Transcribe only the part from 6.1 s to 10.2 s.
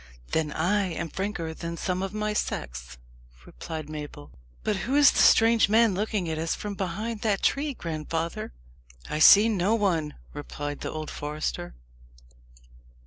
at us from behind that tree, grandfather! "I see no one,"